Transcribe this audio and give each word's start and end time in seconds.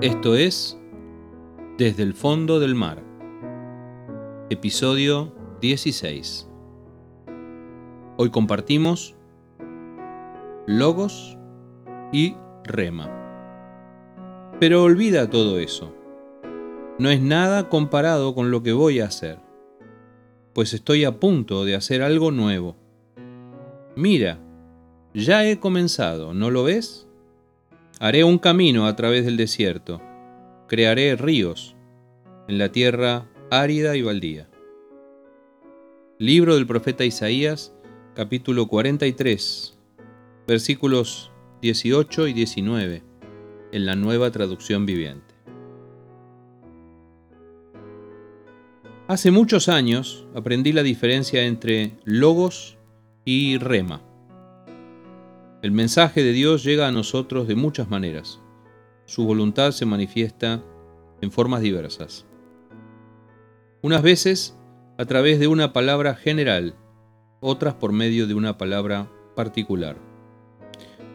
Esto 0.00 0.36
es 0.36 0.78
Desde 1.76 2.04
el 2.04 2.14
fondo 2.14 2.60
del 2.60 2.76
mar, 2.76 3.02
episodio 4.48 5.34
16. 5.60 6.48
Hoy 8.16 8.30
compartimos 8.30 9.16
Logos 10.68 11.36
y 12.12 12.36
Rema. 12.62 13.10
Pero 14.60 14.84
olvida 14.84 15.30
todo 15.30 15.58
eso. 15.58 15.92
No 17.00 17.10
es 17.10 17.20
nada 17.20 17.68
comparado 17.68 18.36
con 18.36 18.52
lo 18.52 18.62
que 18.62 18.72
voy 18.72 19.00
a 19.00 19.06
hacer, 19.06 19.40
pues 20.52 20.74
estoy 20.74 21.06
a 21.06 21.18
punto 21.18 21.64
de 21.64 21.74
hacer 21.74 22.02
algo 22.02 22.30
nuevo. 22.30 22.76
Mira, 23.96 24.38
ya 25.12 25.44
he 25.44 25.58
comenzado, 25.58 26.34
¿no 26.34 26.52
lo 26.52 26.62
ves? 26.62 27.07
Haré 28.00 28.22
un 28.22 28.38
camino 28.38 28.86
a 28.86 28.94
través 28.94 29.24
del 29.24 29.36
desierto, 29.36 30.00
crearé 30.68 31.16
ríos 31.16 31.74
en 32.46 32.56
la 32.56 32.70
tierra 32.70 33.28
árida 33.50 33.96
y 33.96 34.02
baldía. 34.02 34.48
Libro 36.16 36.54
del 36.54 36.64
profeta 36.64 37.04
Isaías, 37.04 37.74
capítulo 38.14 38.68
43, 38.68 39.76
versículos 40.46 41.32
18 41.60 42.28
y 42.28 42.32
19, 42.34 43.02
en 43.72 43.86
la 43.86 43.96
nueva 43.96 44.30
traducción 44.30 44.86
viviente. 44.86 45.34
Hace 49.08 49.32
muchos 49.32 49.68
años 49.68 50.28
aprendí 50.36 50.70
la 50.70 50.84
diferencia 50.84 51.46
entre 51.46 51.98
logos 52.04 52.78
y 53.24 53.58
rema. 53.58 54.07
El 55.60 55.72
mensaje 55.72 56.22
de 56.22 56.32
Dios 56.32 56.62
llega 56.62 56.86
a 56.86 56.92
nosotros 56.92 57.48
de 57.48 57.56
muchas 57.56 57.90
maneras. 57.90 58.40
Su 59.06 59.24
voluntad 59.24 59.72
se 59.72 59.86
manifiesta 59.86 60.62
en 61.20 61.32
formas 61.32 61.62
diversas. 61.62 62.26
Unas 63.82 64.02
veces 64.02 64.56
a 64.98 65.04
través 65.04 65.40
de 65.40 65.48
una 65.48 65.72
palabra 65.72 66.14
general, 66.14 66.76
otras 67.40 67.74
por 67.74 67.90
medio 67.90 68.28
de 68.28 68.34
una 68.34 68.56
palabra 68.56 69.10
particular. 69.34 69.96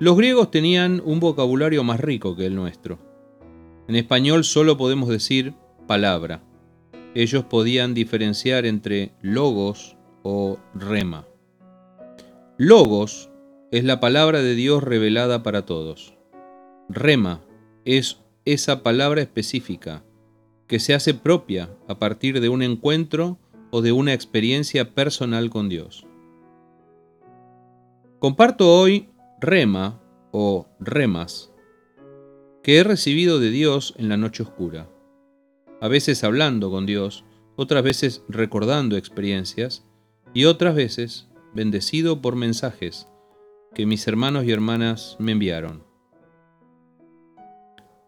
Los 0.00 0.16
griegos 0.16 0.50
tenían 0.50 1.00
un 1.04 1.20
vocabulario 1.20 1.84
más 1.84 2.00
rico 2.00 2.34
que 2.34 2.46
el 2.46 2.56
nuestro. 2.56 2.98
En 3.86 3.94
español 3.94 4.42
solo 4.42 4.76
podemos 4.76 5.08
decir 5.08 5.54
palabra. 5.86 6.42
Ellos 7.14 7.44
podían 7.44 7.94
diferenciar 7.94 8.66
entre 8.66 9.12
logos 9.20 9.96
o 10.24 10.58
rema. 10.74 11.26
Logos 12.58 13.31
es 13.72 13.84
la 13.84 14.00
palabra 14.00 14.42
de 14.42 14.54
Dios 14.54 14.84
revelada 14.84 15.42
para 15.42 15.64
todos. 15.64 16.14
Rema 16.90 17.40
es 17.86 18.18
esa 18.44 18.82
palabra 18.82 19.22
específica 19.22 20.04
que 20.66 20.78
se 20.78 20.92
hace 20.92 21.14
propia 21.14 21.70
a 21.88 21.98
partir 21.98 22.42
de 22.42 22.50
un 22.50 22.62
encuentro 22.62 23.38
o 23.70 23.80
de 23.80 23.92
una 23.92 24.12
experiencia 24.12 24.94
personal 24.94 25.48
con 25.48 25.70
Dios. 25.70 26.06
Comparto 28.18 28.78
hoy 28.78 29.08
rema 29.40 30.02
o 30.32 30.66
remas 30.78 31.50
que 32.62 32.76
he 32.76 32.84
recibido 32.84 33.40
de 33.40 33.48
Dios 33.48 33.94
en 33.96 34.10
la 34.10 34.18
noche 34.18 34.42
oscura, 34.42 34.86
a 35.80 35.88
veces 35.88 36.22
hablando 36.24 36.70
con 36.70 36.84
Dios, 36.84 37.24
otras 37.56 37.82
veces 37.82 38.22
recordando 38.28 38.98
experiencias 38.98 39.82
y 40.34 40.44
otras 40.44 40.74
veces 40.74 41.30
bendecido 41.54 42.20
por 42.20 42.36
mensajes 42.36 43.08
que 43.74 43.86
mis 43.86 44.06
hermanos 44.06 44.44
y 44.44 44.50
hermanas 44.50 45.16
me 45.18 45.32
enviaron. 45.32 45.82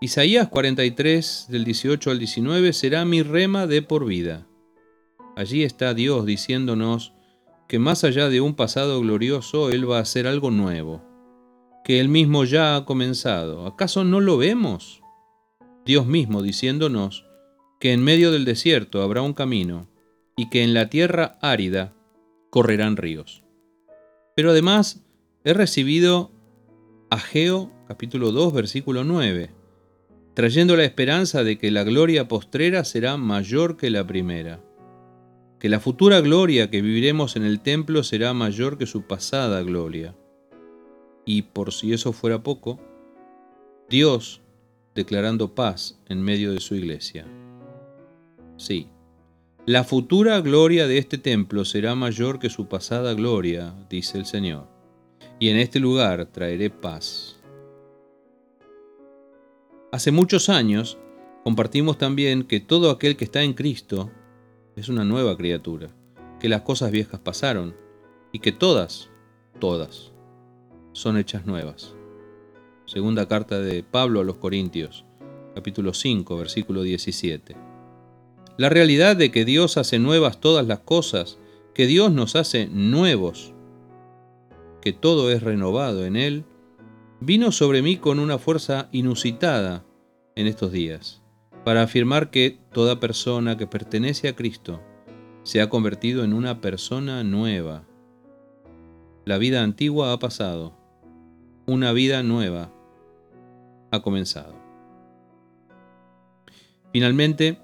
Isaías 0.00 0.48
43 0.48 1.46
del 1.48 1.64
18 1.64 2.10
al 2.10 2.18
19 2.18 2.72
será 2.72 3.04
mi 3.04 3.22
rema 3.22 3.66
de 3.66 3.80
por 3.82 4.04
vida. 4.04 4.46
Allí 5.36 5.62
está 5.62 5.94
Dios 5.94 6.26
diciéndonos 6.26 7.14
que 7.68 7.78
más 7.78 8.04
allá 8.04 8.28
de 8.28 8.40
un 8.40 8.54
pasado 8.54 9.00
glorioso, 9.00 9.70
Él 9.70 9.90
va 9.90 9.98
a 9.98 10.02
hacer 10.02 10.26
algo 10.26 10.50
nuevo, 10.50 11.02
que 11.84 11.98
Él 12.00 12.08
mismo 12.08 12.44
ya 12.44 12.76
ha 12.76 12.84
comenzado. 12.84 13.66
¿Acaso 13.66 14.04
no 14.04 14.20
lo 14.20 14.36
vemos? 14.36 15.02
Dios 15.84 16.06
mismo 16.06 16.42
diciéndonos 16.42 17.24
que 17.80 17.92
en 17.92 18.02
medio 18.02 18.32
del 18.32 18.44
desierto 18.44 19.02
habrá 19.02 19.22
un 19.22 19.32
camino 19.32 19.88
y 20.36 20.50
que 20.50 20.62
en 20.62 20.74
la 20.74 20.90
tierra 20.90 21.38
árida 21.40 21.94
correrán 22.50 22.96
ríos. 22.96 23.42
Pero 24.34 24.50
además 24.50 25.05
he 25.46 25.54
recibido 25.54 26.32
Ageo 27.08 27.70
capítulo 27.86 28.32
2 28.32 28.52
versículo 28.52 29.04
9, 29.04 29.50
trayendo 30.34 30.74
la 30.74 30.82
esperanza 30.82 31.44
de 31.44 31.56
que 31.56 31.70
la 31.70 31.84
gloria 31.84 32.26
postrera 32.26 32.82
será 32.84 33.16
mayor 33.16 33.76
que 33.76 33.90
la 33.90 34.04
primera, 34.04 34.60
que 35.60 35.68
la 35.68 35.78
futura 35.78 36.20
gloria 36.20 36.68
que 36.68 36.82
viviremos 36.82 37.36
en 37.36 37.44
el 37.44 37.60
templo 37.60 38.02
será 38.02 38.34
mayor 38.34 38.76
que 38.76 38.86
su 38.86 39.02
pasada 39.02 39.62
gloria. 39.62 40.16
Y 41.24 41.42
por 41.42 41.72
si 41.72 41.92
eso 41.92 42.12
fuera 42.12 42.42
poco, 42.42 42.80
Dios 43.88 44.40
declarando 44.96 45.54
paz 45.54 45.96
en 46.08 46.22
medio 46.22 46.52
de 46.52 46.58
su 46.58 46.74
iglesia. 46.74 47.24
Sí, 48.56 48.88
la 49.64 49.84
futura 49.84 50.40
gloria 50.40 50.88
de 50.88 50.98
este 50.98 51.18
templo 51.18 51.64
será 51.64 51.94
mayor 51.94 52.40
que 52.40 52.50
su 52.50 52.66
pasada 52.66 53.14
gloria, 53.14 53.76
dice 53.88 54.18
el 54.18 54.26
Señor 54.26 54.74
y 55.38 55.50
en 55.50 55.58
este 55.58 55.80
lugar 55.80 56.26
traeré 56.26 56.70
paz. 56.70 57.36
Hace 59.92 60.10
muchos 60.10 60.48
años 60.48 60.98
compartimos 61.44 61.98
también 61.98 62.44
que 62.44 62.60
todo 62.60 62.90
aquel 62.90 63.16
que 63.16 63.24
está 63.24 63.42
en 63.42 63.54
Cristo 63.54 64.10
es 64.76 64.88
una 64.88 65.04
nueva 65.04 65.36
criatura, 65.36 65.88
que 66.40 66.48
las 66.48 66.62
cosas 66.62 66.90
viejas 66.90 67.20
pasaron 67.20 67.74
y 68.32 68.40
que 68.40 68.52
todas, 68.52 69.10
todas, 69.58 70.12
son 70.92 71.18
hechas 71.18 71.46
nuevas. 71.46 71.94
Segunda 72.86 73.26
carta 73.26 73.58
de 73.60 73.82
Pablo 73.82 74.20
a 74.20 74.24
los 74.24 74.36
Corintios, 74.36 75.04
capítulo 75.54 75.92
5, 75.92 76.36
versículo 76.36 76.82
17. 76.82 77.56
La 78.58 78.68
realidad 78.68 79.16
de 79.16 79.30
que 79.30 79.44
Dios 79.44 79.76
hace 79.76 79.98
nuevas 79.98 80.40
todas 80.40 80.66
las 80.66 80.80
cosas, 80.80 81.38
que 81.74 81.86
Dios 81.86 82.10
nos 82.10 82.36
hace 82.36 82.68
nuevos 82.68 83.52
que 84.86 84.92
todo 84.92 85.32
es 85.32 85.42
renovado 85.42 86.06
en 86.06 86.14
Él, 86.14 86.44
vino 87.18 87.50
sobre 87.50 87.82
mí 87.82 87.96
con 87.96 88.20
una 88.20 88.38
fuerza 88.38 88.88
inusitada 88.92 89.84
en 90.36 90.46
estos 90.46 90.70
días, 90.70 91.24
para 91.64 91.82
afirmar 91.82 92.30
que 92.30 92.60
toda 92.70 93.00
persona 93.00 93.56
que 93.56 93.66
pertenece 93.66 94.28
a 94.28 94.36
Cristo 94.36 94.80
se 95.42 95.60
ha 95.60 95.68
convertido 95.68 96.22
en 96.22 96.32
una 96.32 96.60
persona 96.60 97.24
nueva. 97.24 97.84
La 99.24 99.38
vida 99.38 99.64
antigua 99.64 100.12
ha 100.12 100.20
pasado, 100.20 100.78
una 101.66 101.90
vida 101.90 102.22
nueva 102.22 102.72
ha 103.90 104.02
comenzado. 104.02 104.54
Finalmente, 106.92 107.58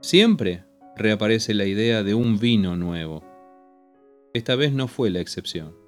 siempre 0.00 0.64
reaparece 0.96 1.54
la 1.54 1.66
idea 1.66 2.02
de 2.02 2.14
un 2.14 2.40
vino 2.40 2.74
nuevo. 2.74 3.22
Esta 4.34 4.56
vez 4.56 4.72
no 4.72 4.88
fue 4.88 5.10
la 5.10 5.20
excepción. 5.20 5.79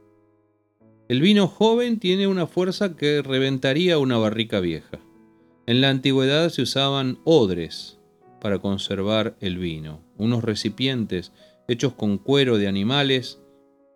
El 1.12 1.20
vino 1.20 1.46
joven 1.46 1.98
tiene 1.98 2.26
una 2.26 2.46
fuerza 2.46 2.96
que 2.96 3.20
reventaría 3.20 3.98
una 3.98 4.16
barrica 4.16 4.60
vieja. 4.60 4.98
En 5.66 5.82
la 5.82 5.90
antigüedad 5.90 6.48
se 6.48 6.62
usaban 6.62 7.18
odres 7.24 8.00
para 8.40 8.60
conservar 8.60 9.36
el 9.40 9.58
vino, 9.58 10.00
unos 10.16 10.42
recipientes 10.42 11.30
hechos 11.68 11.92
con 11.92 12.16
cuero 12.16 12.56
de 12.56 12.66
animales 12.66 13.42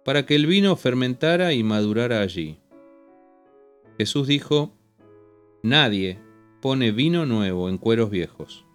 para 0.04 0.26
que 0.26 0.34
el 0.34 0.44
vino 0.44 0.76
fermentara 0.76 1.54
y 1.54 1.62
madurara 1.62 2.20
allí. 2.20 2.58
Jesús 3.96 4.26
dijo, 4.26 4.74
Nadie 5.62 6.18
pone 6.60 6.92
vino 6.92 7.24
nuevo 7.24 7.70
en 7.70 7.78
cueros 7.78 8.10
viejos, 8.10 8.66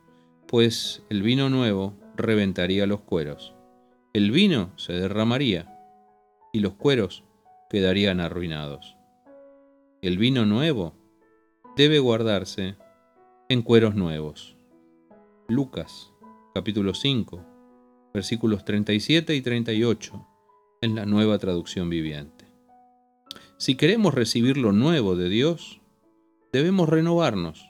pues 0.47 1.03
el 1.11 1.21
vino 1.21 1.51
nuevo 1.51 1.93
reventaría 2.17 2.87
los 2.87 3.01
cueros. 3.01 3.53
El 4.13 4.31
vino 4.31 4.71
se 4.77 4.93
derramaría 4.93 5.77
y 6.51 6.61
los 6.61 6.73
cueros 6.73 7.23
quedarían 7.71 8.19
arruinados. 8.19 8.97
El 10.01 10.17
vino 10.17 10.45
nuevo 10.45 10.93
debe 11.77 11.99
guardarse 11.99 12.75
en 13.47 13.61
cueros 13.61 13.95
nuevos. 13.95 14.57
Lucas 15.47 16.11
capítulo 16.53 16.93
5 16.93 17.45
versículos 18.13 18.65
37 18.65 19.33
y 19.35 19.41
38 19.41 20.27
en 20.81 20.95
la 20.95 21.05
nueva 21.05 21.37
traducción 21.37 21.89
viviente. 21.89 22.43
Si 23.55 23.75
queremos 23.75 24.13
recibir 24.13 24.57
lo 24.57 24.73
nuevo 24.73 25.15
de 25.15 25.29
Dios, 25.29 25.79
debemos 26.51 26.89
renovarnos. 26.89 27.69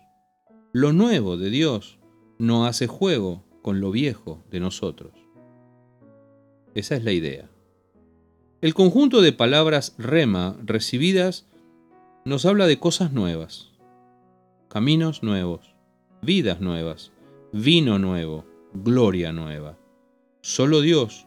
Lo 0.74 0.94
nuevo 0.94 1.38
de 1.38 1.52
Dios 1.52 2.00
no 2.40 2.66
hace 2.66 2.88
juego 2.88 3.44
con 3.62 3.82
lo 3.82 3.92
viejo 3.92 4.44
de 4.50 4.62
nosotros. 4.62 5.14
Esa 6.74 6.96
es 6.96 7.04
la 7.04 7.12
idea. 7.12 7.52
El 8.62 8.76
conjunto 8.76 9.22
de 9.22 9.34
palabras 9.34 9.96
rema 9.98 10.56
recibidas 10.64 11.48
nos 12.26 12.46
habla 12.46 12.68
de 12.68 12.78
cosas 12.78 13.12
nuevas, 13.12 13.72
caminos 14.68 15.24
nuevos, 15.24 15.74
vidas 16.22 16.62
nuevas, 16.62 17.12
vino 17.52 17.98
nuevo, 17.98 18.46
gloria 18.76 19.32
nueva. 19.32 19.80
Solo 20.42 20.82
Dios 20.82 21.26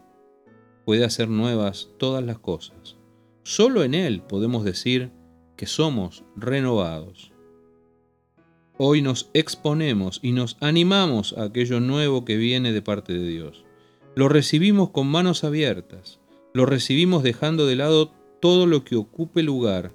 puede 0.84 1.04
hacer 1.04 1.28
nuevas 1.28 1.88
todas 1.98 2.22
las 2.22 2.38
cosas. 2.38 2.96
Solo 3.42 3.82
en 3.82 3.94
Él 3.94 4.22
podemos 4.22 4.62
decir 4.62 5.10
que 5.56 5.66
somos 5.66 6.22
renovados. 6.36 7.32
Hoy 8.78 9.02
nos 9.02 9.28
exponemos 9.34 10.20
y 10.22 10.30
nos 10.30 10.56
animamos 10.60 11.36
a 11.36 11.42
aquello 11.42 11.80
nuevo 11.80 12.24
que 12.24 12.36
viene 12.36 12.70
de 12.70 12.80
parte 12.80 13.12
de 13.12 13.26
Dios. 13.26 13.64
Lo 14.14 14.28
recibimos 14.28 14.90
con 14.90 15.08
manos 15.08 15.42
abiertas, 15.42 16.20
lo 16.54 16.66
recibimos 16.66 17.24
dejando 17.24 17.66
de 17.66 17.74
lado 17.74 18.12
todo 18.40 18.66
lo 18.66 18.84
que 18.84 18.94
ocupe 18.94 19.42
lugar 19.42 19.92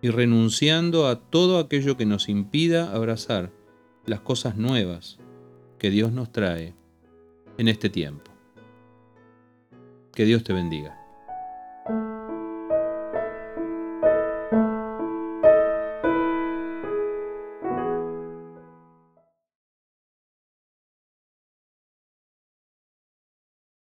y 0.00 0.08
renunciando 0.08 1.06
a 1.06 1.20
todo 1.20 1.58
aquello 1.58 1.98
que 1.98 2.06
nos 2.06 2.30
impida 2.30 2.90
abrazar 2.94 3.52
las 4.06 4.20
cosas 4.20 4.56
nuevas 4.56 5.18
que 5.78 5.90
Dios 5.90 6.12
nos 6.12 6.32
trae 6.32 6.74
en 7.58 7.68
este 7.68 7.90
tiempo. 7.90 8.30
Que 10.14 10.24
Dios 10.24 10.42
te 10.44 10.54
bendiga. 10.54 10.99